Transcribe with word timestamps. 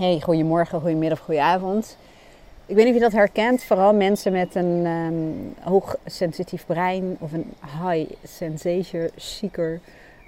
Hey, 0.00 0.20
goedemorgen, 0.20 0.80
goedemiddag, 0.80 1.18
goedenavond. 1.18 1.96
Ik 2.66 2.74
weet 2.74 2.84
niet 2.84 2.94
of 2.94 3.00
je 3.00 3.04
dat 3.04 3.12
herkent, 3.12 3.64
vooral 3.64 3.94
mensen 3.94 4.32
met 4.32 4.54
een 4.54 4.86
um, 4.86 5.54
hoog 5.60 5.96
sensitief 6.06 6.66
brein 6.66 7.16
of 7.20 7.32
een 7.32 7.52
high 7.82 8.12
sensation 8.24 9.08
seeker 9.14 9.80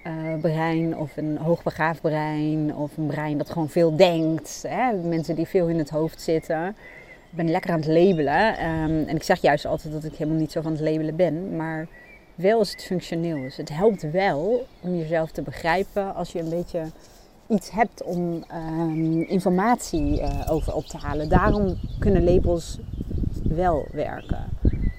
uh, 0.06 0.40
brein 0.40 0.96
of 0.96 1.16
een 1.16 1.36
hoogbegaafd 1.36 2.00
brein 2.00 2.74
of 2.74 2.96
een 2.96 3.06
brein 3.06 3.38
dat 3.38 3.50
gewoon 3.50 3.68
veel 3.68 3.96
denkt. 3.96 4.64
Hè? 4.68 4.92
Mensen 4.92 5.34
die 5.34 5.46
veel 5.46 5.68
in 5.68 5.78
het 5.78 5.90
hoofd 5.90 6.20
zitten. 6.20 6.68
Ik 7.30 7.36
ben 7.36 7.50
lekker 7.50 7.70
aan 7.70 7.80
het 7.80 7.88
labelen 7.88 8.66
um, 8.66 9.04
en 9.06 9.16
ik 9.16 9.22
zeg 9.22 9.40
juist 9.40 9.66
altijd 9.66 9.92
dat 9.92 10.04
ik 10.04 10.14
helemaal 10.14 10.40
niet 10.40 10.52
zo 10.52 10.60
van 10.60 10.72
het 10.72 10.80
labelen 10.80 11.16
ben, 11.16 11.56
maar 11.56 11.86
wel 12.34 12.58
als 12.58 12.70
het 12.70 12.84
functioneel 12.84 13.36
is. 13.36 13.56
Het 13.56 13.68
helpt 13.68 14.10
wel 14.10 14.66
om 14.80 14.96
jezelf 14.96 15.30
te 15.30 15.42
begrijpen 15.42 16.14
als 16.14 16.32
je 16.32 16.38
een 16.38 16.50
beetje 16.50 16.82
iets 17.48 17.70
hebt 17.70 18.02
om 18.02 18.44
um, 18.54 19.22
informatie 19.22 20.20
uh, 20.20 20.46
over 20.50 20.74
op 20.74 20.84
te 20.84 20.96
halen. 20.96 21.28
Daarom 21.28 21.78
kunnen 21.98 22.24
labels 22.24 22.78
wel 23.42 23.86
werken. 23.92 24.44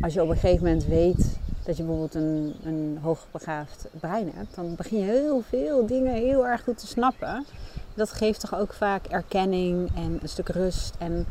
Als 0.01 0.13
je 0.13 0.23
op 0.23 0.29
een 0.29 0.37
gegeven 0.37 0.63
moment 0.63 0.85
weet 0.85 1.37
dat 1.63 1.77
je 1.77 1.83
bijvoorbeeld 1.83 2.15
een, 2.15 2.55
een 2.63 2.97
hoogbegaafd 3.01 3.87
brein 3.99 4.31
hebt, 4.35 4.55
dan 4.55 4.75
begin 4.75 4.99
je 4.99 5.05
heel 5.05 5.41
veel 5.41 5.85
dingen 5.85 6.13
heel 6.13 6.47
erg 6.47 6.63
goed 6.63 6.77
te 6.77 6.87
snappen. 6.87 7.45
Dat 7.93 8.11
geeft 8.11 8.39
toch 8.39 8.55
ook 8.55 8.73
vaak 8.73 9.05
erkenning 9.05 9.89
en 9.95 10.19
een 10.21 10.29
stuk 10.29 10.49
rust. 10.49 10.95
En 10.97 11.25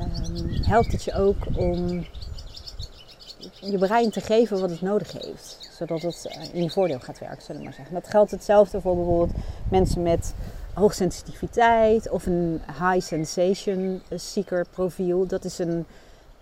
um, 0.00 0.48
helpt 0.48 0.92
het 0.92 1.04
je 1.04 1.14
ook 1.14 1.36
om 1.56 2.04
je 3.60 3.78
brein 3.78 4.10
te 4.10 4.20
geven 4.20 4.60
wat 4.60 4.70
het 4.70 4.80
nodig 4.80 5.12
heeft. 5.12 5.68
Zodat 5.72 6.02
het 6.02 6.26
eh, 6.26 6.54
in 6.54 6.62
je 6.62 6.70
voordeel 6.70 7.00
gaat 7.00 7.18
werken, 7.18 7.42
zullen 7.42 7.60
we 7.60 7.66
maar 7.66 7.76
zeggen. 7.76 7.94
Dat 7.94 8.08
geldt 8.08 8.30
hetzelfde 8.30 8.80
voor 8.80 8.96
bijvoorbeeld 8.96 9.32
mensen 9.70 10.02
met 10.02 10.34
hoogsensitiviteit 10.74 12.10
of 12.10 12.26
een 12.26 12.60
high 12.66 13.06
sensation 13.06 14.02
seeker 14.14 14.66
profiel. 14.70 15.26
Dat 15.26 15.44
is 15.44 15.58
een, 15.58 15.86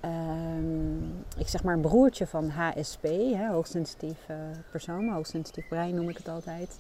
um, 0.05 1.25
ik 1.37 1.49
zeg 1.49 1.63
maar 1.63 1.75
een 1.75 1.81
broertje 1.81 2.27
van 2.27 2.49
HSP, 2.49 3.03
hè, 3.35 3.49
hoogsensitief 3.49 4.19
persoon, 4.71 5.09
hoogsensitief 5.09 5.69
brein 5.69 5.95
noem 5.95 6.09
ik 6.09 6.17
het 6.17 6.29
altijd. 6.29 6.79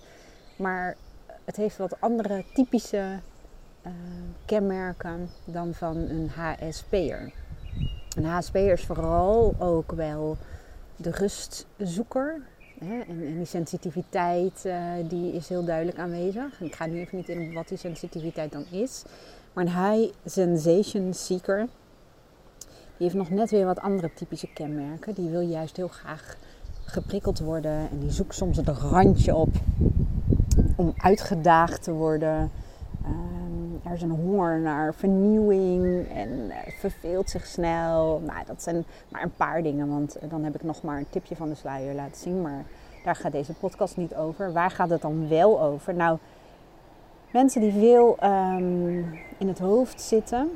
Maar 0.56 0.96
het 1.44 1.56
heeft 1.56 1.76
wat 1.76 2.00
andere 2.00 2.44
typische 2.54 3.18
uh, 3.86 3.92
kenmerken 4.44 5.30
dan 5.44 5.74
van 5.74 5.96
een 5.96 6.30
HSP'er. 6.30 7.32
Een 8.16 8.24
HSP'er 8.24 8.72
is 8.72 8.84
vooral 8.84 9.54
ook 9.58 9.92
wel 9.92 10.36
de 10.96 11.10
rustzoeker. 11.10 12.40
Hè? 12.78 13.00
En, 13.00 13.26
en, 13.26 13.36
die 13.36 13.44
sensitiviteit 13.44 14.62
uh, 14.66 14.82
die 15.08 15.32
is 15.32 15.48
heel 15.48 15.64
duidelijk 15.64 15.98
aanwezig. 15.98 16.60
Ik 16.60 16.74
ga 16.74 16.86
nu 16.86 16.98
even 16.98 17.16
niet 17.16 17.28
in 17.28 17.52
wat 17.52 17.68
die 17.68 17.78
sensitiviteit 17.78 18.52
dan 18.52 18.64
is. 18.70 19.02
Maar 19.52 19.64
een 19.64 19.84
high 19.84 20.14
sensation 20.24 21.14
seeker, 21.14 21.68
die 22.96 23.08
heeft 23.08 23.14
nog 23.14 23.30
net 23.30 23.50
weer 23.50 23.64
wat 23.64 23.80
andere 23.80 24.10
typische 24.14 24.48
kenmerken. 24.54 25.14
Die 25.14 25.30
wil 25.30 25.40
juist 25.40 25.76
heel 25.76 25.88
graag 25.88 26.36
geprikkeld 26.84 27.38
worden. 27.38 27.90
En 27.90 27.98
die 27.98 28.10
zoekt 28.10 28.34
soms 28.34 28.56
het 28.56 28.68
randje 28.68 29.34
op 29.34 29.54
om 30.76 30.94
uitgedaagd 30.96 31.82
te 31.82 31.92
worden. 31.92 32.50
Um, 33.04 33.39
er 33.84 33.92
is 33.92 34.02
een 34.02 34.10
honger 34.10 34.60
naar 34.60 34.94
vernieuwing 34.94 36.08
en 36.14 36.50
verveelt 36.78 37.30
zich 37.30 37.46
snel. 37.46 38.22
Nou, 38.26 38.38
dat 38.46 38.62
zijn 38.62 38.84
maar 39.08 39.22
een 39.22 39.34
paar 39.36 39.62
dingen, 39.62 39.88
want 39.88 40.16
dan 40.28 40.44
heb 40.44 40.54
ik 40.54 40.62
nog 40.62 40.82
maar 40.82 40.98
een 40.98 41.10
tipje 41.10 41.36
van 41.36 41.48
de 41.48 41.54
sluier 41.54 41.94
laten 41.94 42.16
zien. 42.16 42.42
Maar 42.42 42.64
daar 43.04 43.16
gaat 43.16 43.32
deze 43.32 43.52
podcast 43.52 43.96
niet 43.96 44.14
over. 44.14 44.52
Waar 44.52 44.70
gaat 44.70 44.90
het 44.90 45.02
dan 45.02 45.28
wel 45.28 45.62
over? 45.62 45.94
Nou, 45.94 46.18
mensen 47.30 47.60
die 47.60 47.72
veel 47.72 48.16
um, 48.24 49.18
in 49.38 49.48
het 49.48 49.58
hoofd 49.58 50.00
zitten, 50.00 50.48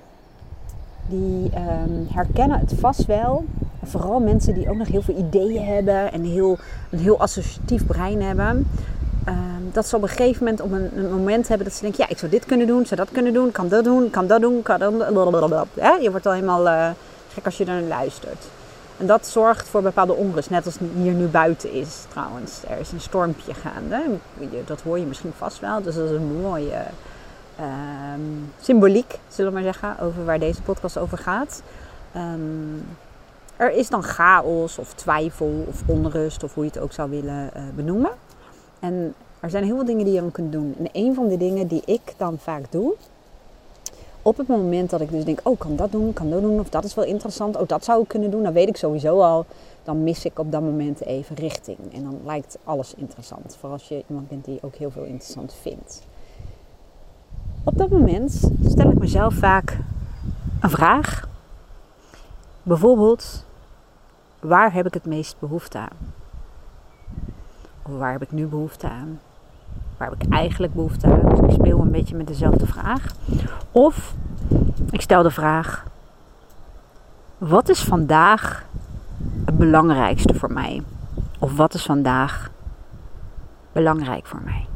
die 1.09 1.45
um, 1.45 2.07
herkennen 2.13 2.59
het 2.59 2.75
vast 2.75 3.07
wel. 3.07 3.45
Vooral 3.83 4.21
mensen 4.21 4.55
die 4.55 4.71
ook 4.71 4.77
nog 4.77 4.89
heel 4.89 5.03
veel 5.03 5.19
ideeën 5.19 5.65
hebben 5.65 6.13
en 6.13 6.25
heel, 6.25 6.57
een 6.91 6.99
heel 6.99 7.21
associatief 7.21 7.87
brein 7.87 8.23
hebben. 8.23 8.67
Um, 9.65 9.71
dat 9.73 9.87
ze 9.87 9.97
op 9.97 10.03
een 10.03 10.09
gegeven 10.09 10.45
moment 10.45 10.61
op 10.61 10.73
een, 10.73 11.11
moment 11.11 11.49
hebben 11.49 11.67
dat 11.67 11.77
ze 11.77 11.83
denken: 11.83 12.05
ja, 12.05 12.11
ik 12.11 12.19
zou 12.19 12.31
dit 12.31 12.45
kunnen 12.45 12.67
doen, 12.67 12.87
zou 12.87 13.01
dat 13.01 13.11
kunnen 13.13 13.33
doen, 13.33 13.53
kan 13.53 13.69
dat 13.69 13.85
doen, 13.85 14.11
kan 14.11 14.27
dat 14.27 14.41
doen, 14.41 14.63
kan 14.63 14.81
dat. 15.51 15.67
Ja, 15.75 15.97
je 16.01 16.11
wordt 16.11 16.27
al 16.27 16.33
helemaal 16.33 16.67
uh, 16.67 16.91
gek 17.33 17.45
als 17.45 17.57
je 17.57 17.65
er 17.65 17.73
naar 17.73 17.83
luistert. 17.83 18.45
En 18.97 19.07
dat 19.07 19.27
zorgt 19.27 19.69
voor 19.69 19.83
bepaalde 19.83 20.13
onrust, 20.13 20.51
net 20.51 20.67
als 20.67 20.79
hier 20.97 21.13
nu 21.13 21.27
buiten 21.27 21.73
is 21.73 22.05
trouwens. 22.09 22.61
Er 22.69 22.79
is 22.79 22.93
een 22.93 23.01
stormpje 23.01 23.55
gaande, 23.55 24.03
dat 24.65 24.81
hoor 24.81 24.99
je 24.99 25.07
misschien 25.07 25.33
vast 25.37 25.61
wel. 25.61 25.83
Dus 25.83 25.95
dat 25.95 26.05
is 26.05 26.17
een 26.17 26.41
mooie 26.41 26.83
um, 27.61 28.53
symboliek, 28.61 29.19
zullen 29.29 29.51
we 29.53 29.57
maar 29.57 29.73
zeggen, 29.73 30.01
over 30.01 30.25
waar 30.25 30.39
deze 30.39 30.63
podcast 30.63 30.99
over 30.99 31.19
gaat. 31.19 31.63
Um, 32.17 32.87
er 33.57 33.73
is 33.73 33.89
dan 33.89 34.03
chaos 34.03 34.79
of 34.79 34.95
twijfel 34.95 35.65
of 35.69 35.83
onrust, 35.87 36.43
of 36.43 36.55
hoe 36.55 36.65
je 36.65 36.71
het 36.71 36.79
ook 36.79 36.93
zou 36.93 37.11
willen 37.11 37.51
uh, 37.57 37.63
benoemen. 37.75 38.11
En 38.81 39.15
er 39.45 39.51
zijn 39.51 39.65
heel 39.65 39.75
veel 39.77 39.85
dingen 39.85 40.05
die 40.05 40.15
je 40.15 40.21
dan 40.21 40.31
kunt 40.31 40.53
doen. 40.53 40.75
En 40.79 40.89
een 40.93 41.15
van 41.15 41.29
de 41.29 41.37
dingen 41.37 41.67
die 41.67 41.83
ik 41.85 42.15
dan 42.17 42.39
vaak 42.39 42.73
doe, 42.73 42.95
op 44.23 44.37
het 44.37 44.47
moment 44.47 44.91
dat 44.91 45.01
ik 45.01 45.11
dus 45.11 45.25
denk, 45.25 45.41
oh, 45.43 45.59
kan 45.59 45.77
dat 45.77 45.93
doen, 45.93 46.13
kan 46.13 46.31
dat 46.31 46.41
doen, 46.41 46.61
of 46.61 46.69
dat 46.69 46.85
is 46.85 46.95
wel 46.95 47.05
interessant, 47.05 47.57
oh, 47.57 47.69
dat 47.69 47.85
zou 47.85 48.03
ik 48.03 48.09
kunnen 48.09 48.31
doen, 48.31 48.43
dan 48.43 48.53
weet 48.53 48.69
ik 48.69 48.77
sowieso 48.77 49.21
al, 49.21 49.47
dan 49.83 50.03
mis 50.03 50.25
ik 50.25 50.39
op 50.39 50.53
dat 50.53 50.61
moment 50.61 51.05
even 51.05 51.37
richting. 51.37 51.79
En 51.93 52.03
dan 52.03 52.21
lijkt 52.25 52.59
alles 52.65 52.95
interessant, 52.95 53.57
voor 53.61 53.71
als 53.71 53.89
je 53.89 54.05
iemand 54.09 54.29
bent 54.29 54.45
die 54.45 54.59
ook 54.63 54.75
heel 54.75 54.91
veel 54.91 55.05
interessant 55.05 55.55
vindt. 55.61 56.03
Op 57.65 57.79
dat 57.79 57.91
moment 57.91 58.51
stel 58.67 58.91
ik 58.91 58.99
mezelf 58.99 59.35
vaak 59.35 59.79
een 60.61 60.71
vraag. 60.71 61.29
Bijvoorbeeld, 62.63 63.45
waar 64.41 64.73
heb 64.73 64.87
ik 64.87 64.95
het 64.95 65.05
meest 65.05 65.37
behoefte 65.39 65.79
aan? 65.79 66.13
Of 67.83 67.99
waar 67.99 68.13
heb 68.13 68.23
ik 68.23 68.33
nu 68.33 68.47
behoefte 68.47 68.89
aan? 68.89 69.21
Waar 69.97 70.11
heb 70.11 70.23
ik 70.23 70.33
eigenlijk 70.33 70.75
behoefte 70.75 71.07
aan? 71.07 71.29
Dus 71.29 71.39
ik 71.39 71.51
speel 71.51 71.81
een 71.81 71.91
beetje 71.91 72.17
met 72.17 72.27
dezelfde 72.27 72.67
vraag. 72.67 73.07
Of 73.71 74.15
ik 74.91 75.01
stel 75.01 75.23
de 75.23 75.31
vraag: 75.31 75.85
wat 77.39 77.69
is 77.69 77.83
vandaag 77.83 78.65
het 79.45 79.59
belangrijkste 79.59 80.35
voor 80.35 80.53
mij? 80.53 80.83
Of 81.39 81.57
wat 81.57 81.75
is 81.75 81.83
vandaag 81.83 82.51
belangrijk 83.73 84.27
voor 84.27 84.41
mij? 84.45 84.67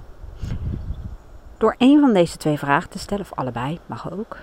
Door 1.58 1.74
een 1.78 2.00
van 2.00 2.12
deze 2.12 2.36
twee 2.36 2.58
vragen 2.58 2.90
te 2.90 2.98
stellen, 2.98 3.24
of 3.24 3.38
allebei, 3.38 3.78
mag 3.86 4.12
ook, 4.12 4.36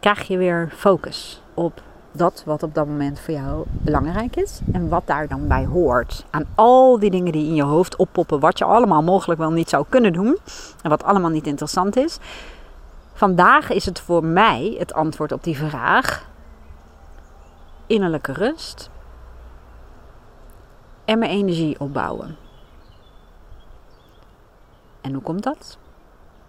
krijg 0.00 0.26
je 0.26 0.36
weer 0.36 0.72
focus 0.76 1.42
op 1.54 1.82
dat 2.12 2.42
wat 2.46 2.62
op 2.62 2.74
dat 2.74 2.86
moment 2.86 3.20
voor 3.20 3.34
jou 3.34 3.64
belangrijk 3.68 4.36
is 4.36 4.60
en 4.72 4.88
wat 4.88 5.06
daar 5.06 5.28
dan 5.28 5.48
bij 5.48 5.64
hoort. 5.66 6.24
Aan 6.30 6.46
al 6.54 6.98
die 6.98 7.10
dingen 7.10 7.32
die 7.32 7.46
in 7.46 7.54
je 7.54 7.62
hoofd 7.62 7.96
oppoppen, 7.96 8.40
wat 8.40 8.58
je 8.58 8.64
allemaal 8.64 9.02
mogelijk 9.02 9.40
wel 9.40 9.50
niet 9.50 9.68
zou 9.68 9.84
kunnen 9.88 10.12
doen 10.12 10.38
en 10.82 10.90
wat 10.90 11.02
allemaal 11.02 11.30
niet 11.30 11.46
interessant 11.46 11.96
is. 11.96 12.18
Vandaag 13.12 13.70
is 13.70 13.84
het 13.84 14.00
voor 14.00 14.24
mij 14.24 14.76
het 14.78 14.92
antwoord 14.92 15.32
op 15.32 15.44
die 15.44 15.56
vraag 15.56 16.28
innerlijke 17.86 18.32
rust 18.32 18.90
en 21.04 21.18
mijn 21.18 21.30
energie 21.30 21.80
opbouwen. 21.80 22.36
En 25.00 25.12
hoe 25.12 25.22
komt 25.22 25.42
dat? 25.42 25.78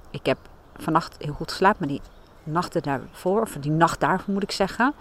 Ik 0.09 0.25
heb 0.25 0.37
vannacht 0.75 1.15
heel 1.19 1.33
goed 1.33 1.51
geslapen, 1.51 1.77
maar 1.79 1.87
die 1.87 2.01
nachten 2.43 2.81
daarvoor, 2.81 3.41
of 3.41 3.57
die 3.59 3.71
nacht 3.71 3.99
daarvoor 3.99 4.33
moet 4.33 4.43
ik 4.43 4.51
zeggen, 4.51 4.93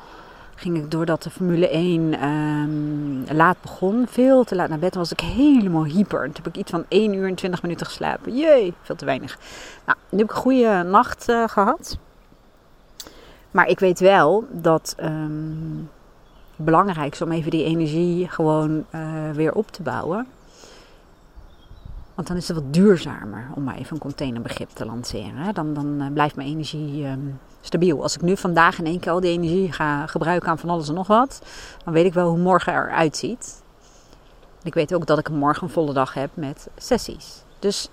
ging 0.60 0.76
ik 0.76 0.91
doordat 0.91 1.22
de 1.22 1.31
Formule 1.31 1.69
1 1.69 2.25
um, 2.25 3.25
laat 3.32 3.56
begon, 3.60 4.06
veel 4.09 4.44
te 4.44 4.54
laat 4.54 4.69
naar 4.69 4.78
bed, 4.78 4.94
was 4.94 5.12
ik 5.12 5.21
helemaal 5.21 5.84
hyper. 5.84 6.25
Toen 6.25 6.34
heb 6.34 6.47
ik 6.47 6.56
iets 6.56 6.71
van 6.71 6.84
1 6.88 7.15
uur 7.15 7.28
en 7.28 7.34
20 7.34 7.62
minuten 7.62 7.87
geslapen. 7.87 8.37
Jee, 8.37 8.75
veel 8.82 8.97
te 8.97 9.04
weinig. 9.04 9.38
Nou, 9.87 9.98
nu 10.09 10.19
heb 10.19 10.31
ik 10.31 10.37
een 10.37 10.43
goede 10.43 10.82
nacht 10.82 11.28
uh, 11.28 11.48
gehad. 11.48 11.98
Maar 13.51 13.66
ik 13.66 13.78
weet 13.78 14.01
wel 14.01 14.45
dat 14.51 14.97
um, 15.03 15.91
het 16.57 16.65
belangrijk 16.65 17.12
is 17.12 17.22
om 17.22 17.33
even 17.33 17.51
die 17.51 17.65
energie 17.65 18.28
gewoon 18.28 18.84
uh, 18.95 19.30
weer 19.33 19.53
op 19.53 19.71
te 19.71 19.83
bouwen. 19.83 20.27
Want 22.21 22.33
dan 22.33 22.41
is 22.41 22.49
het 22.49 22.57
wat 22.57 22.75
duurzamer, 22.75 23.49
om 23.55 23.65
maar 23.65 23.77
even 23.77 23.93
een 23.93 23.99
containerbegrip 23.99 24.69
te 24.71 24.87
lanceren. 24.87 25.55
Dan, 25.55 25.75
dan 25.75 26.03
uh, 26.03 26.13
blijft 26.13 26.37
mijn 26.37 26.49
energie 26.49 27.07
um, 27.07 27.41
stabiel. 27.61 28.03
Als 28.03 28.15
ik 28.15 28.22
nu 28.22 28.37
vandaag 28.37 28.78
in 28.78 28.87
één 28.87 29.01
keer 29.01 29.13
al 29.13 29.21
die 29.21 29.31
energie 29.31 29.72
ga 29.72 30.07
gebruiken 30.07 30.49
aan 30.49 30.59
van 30.59 30.71
alles 30.71 30.89
en 30.89 30.95
nog 30.95 31.07
wat, 31.07 31.43
dan 31.84 31.93
weet 31.93 32.05
ik 32.05 32.13
wel 32.15 32.28
hoe 32.28 32.39
morgen 32.39 32.72
eruit 32.72 33.17
ziet. 33.17 33.63
Ik 34.63 34.75
weet 34.75 34.95
ook 34.95 35.07
dat 35.07 35.19
ik 35.19 35.31
morgen 35.31 35.63
een 35.63 35.72
volle 35.72 35.93
dag 35.93 36.15
heb 36.15 36.31
met 36.34 36.69
sessies. 36.77 37.43
Dus 37.59 37.89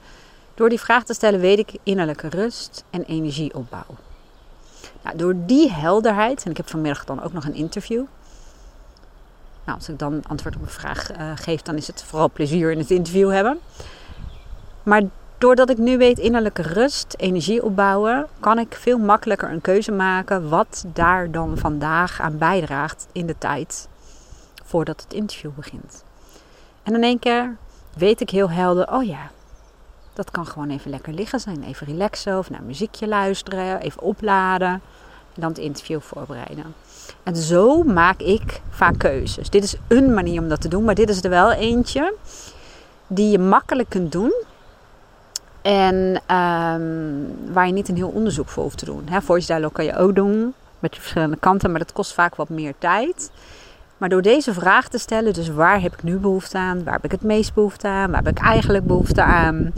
door 0.54 0.70
die 0.70 0.80
vraag 0.80 1.04
te 1.04 1.14
stellen 1.14 1.40
weet 1.40 1.60
ik 1.60 1.78
innerlijke 1.84 2.28
rust 2.28 2.84
en 2.90 3.04
energieopbouw. 3.04 3.96
Nou, 5.02 5.18
door 5.18 5.36
die 5.46 5.72
helderheid, 5.72 6.44
en 6.44 6.52
ik 6.52 6.58
heb 6.58 6.70
vanmiddag 6.70 7.06
dan 7.06 7.24
ook 7.24 7.34
nog 7.34 7.46
een 7.46 7.56
interview. 7.56 8.04
Nou, 9.64 9.78
als 9.78 9.90
ik 9.90 10.00
dan 10.00 10.24
antwoord 10.28 10.56
op 10.56 10.62
een 10.62 10.68
vraag 10.68 11.18
uh, 11.18 11.32
geef, 11.36 11.62
dan 11.62 11.76
is 11.76 11.88
het 11.88 12.04
vooral 12.04 12.32
plezier 12.32 12.72
in 12.72 12.78
het 12.78 12.92
interview 12.92 13.32
hebben. 13.32 13.60
Maar 14.88 15.01
doordat 15.38 15.69
ik 15.69 15.78
nu 15.78 15.98
weet 15.98 16.19
innerlijke 16.19 16.62
rust, 16.62 17.13
energie 17.18 17.63
opbouwen, 17.63 18.28
kan 18.39 18.60
ik 18.60 18.75
veel 18.75 18.98
makkelijker 18.98 19.51
een 19.51 19.62
keuze 19.62 19.92
maken 19.92 20.50
wat 20.50 20.86
daar 20.94 21.31
dan 21.31 21.57
vandaag 21.57 22.22
aan 22.22 22.38
bijdraagt 22.38 23.07
in 23.12 23.25
de 23.25 23.38
tijd 23.38 23.88
voordat 24.63 25.01
het 25.01 25.13
interview 25.13 25.51
begint. 25.56 26.04
En 26.84 26.95
in 26.95 27.04
één 27.04 27.19
keer 27.19 27.56
weet 27.94 28.22
ik 28.22 28.30
heel 28.30 28.50
helder, 28.50 28.94
oh 28.94 29.04
ja, 29.04 29.31
dat 30.13 30.31
kan 30.31 30.45
gewoon 30.45 30.69
even 30.69 30.90
lekker 30.90 31.13
liggen 31.13 31.40
zijn. 31.40 31.63
Even 31.63 31.88
relaxen 31.88 32.38
of 32.38 32.50
naar 32.50 32.63
muziekje 32.63 33.07
luisteren, 33.07 33.80
even 33.80 34.01
opladen 34.01 34.72
en 35.33 35.42
dan 35.42 35.50
het 35.50 35.57
interview 35.57 36.00
voorbereiden. 36.00 36.75
En 37.24 37.36
zo 37.36 37.83
maak 37.83 38.19
ik 38.19 38.62
vaak 38.69 38.98
keuzes. 38.98 39.50
Dit 39.50 39.63
is 39.63 39.75
een 39.88 40.13
manier 40.13 40.42
om 40.42 40.50
dat 40.50 40.62
te 40.62 40.68
doen, 40.68 40.83
maar 40.83 40.95
dit 40.95 41.10
is 41.10 41.24
er 41.24 41.30
wel 41.30 41.51
eentje 41.51 42.13
die 43.07 43.31
je 43.31 43.40
makkelijk 43.40 43.90
kunt 43.90 44.12
doen. 44.12 44.33
En 45.68 46.22
ehm, 46.25 47.54
waar 47.54 47.68
je 47.68 47.74
niet 47.74 47.90
een 47.90 47.96
heel 47.96 48.10
onderzoek 48.10 48.48
voor 48.48 48.64
hoeft 48.64 48.78
te 48.78 48.86
doen. 48.86 49.08
Hè, 49.10 49.22
voice 49.22 49.48
dialogue 49.48 49.72
kan 49.72 49.86
je 49.86 49.96
ook 49.96 50.16
doen 50.16 50.54
met 50.80 50.96
verschillende 50.96 51.38
kanten, 51.38 51.69
maar 51.69 51.80
dat 51.80 51.94
kost 51.94 52.14
vaak 52.14 52.36
wat 52.36 52.50
meer 52.50 52.74
tijd. 52.78 53.31
Maar 53.98 54.10
door 54.10 54.22
deze 54.22 54.54
vraag 54.54 54.88
te 54.88 54.98
stellen, 54.98 55.34
dus 55.34 55.50
waar 55.50 55.81
heb 55.81 55.94
ik 55.94 56.04
nu 56.04 56.18
behoefte 56.18 56.58
aan? 56.58 56.84
Waar 56.84 56.94
heb 56.94 57.04
ik 57.04 57.12
het 57.12 57.22
meest 57.22 57.54
behoefte 57.54 57.88
aan? 57.88 58.12
Waar 58.12 58.24
heb 58.24 58.38
ik 58.38 58.44
eigenlijk 58.44 58.86
behoefte 58.86 59.24
aan? 59.24 59.74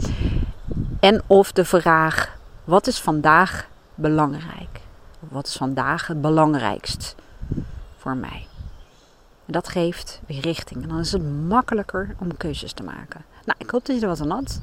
En 1.00 1.22
of 1.26 1.52
de 1.52 1.64
vraag, 1.64 2.36
wat 2.64 2.86
is 2.86 3.00
vandaag 3.00 3.68
belangrijk? 3.94 4.80
Wat 5.18 5.46
is 5.46 5.56
vandaag 5.56 6.06
het 6.06 6.20
belangrijkst 6.20 7.14
voor 7.96 8.16
mij? 8.16 8.46
En 9.46 9.52
dat 9.52 9.68
geeft 9.68 10.20
weer 10.26 10.40
richting. 10.40 10.82
En 10.82 10.88
dan 10.88 10.98
is 10.98 11.12
het 11.12 11.46
makkelijker 11.48 12.14
om 12.18 12.36
keuzes 12.36 12.72
te 12.72 12.82
maken. 12.82 13.24
Nou, 13.44 13.58
ik 13.58 13.70
hoop 13.70 13.86
dat 13.86 13.96
je 13.96 14.02
er 14.02 14.08
wat 14.08 14.20
aan 14.20 14.30
had. 14.30 14.60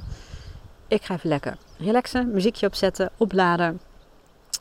Ik 0.87 1.03
ga 1.03 1.13
even 1.13 1.29
lekker 1.29 1.57
relaxen, 1.77 2.31
muziekje 2.31 2.67
opzetten, 2.67 3.11
opladen. 3.17 3.79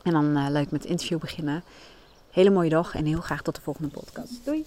En 0.03 0.11
dan 0.11 0.37
uh, 0.37 0.45
leuk 0.49 0.71
met 0.71 0.81
het 0.81 0.91
interview 0.91 1.19
beginnen. 1.19 1.63
Hele 2.31 2.49
mooie 2.49 2.69
dag 2.69 2.95
en 2.95 3.05
heel 3.05 3.21
graag 3.21 3.41
tot 3.41 3.55
de 3.55 3.61
volgende 3.61 3.89
podcast. 3.89 4.45
Doei! 4.45 4.65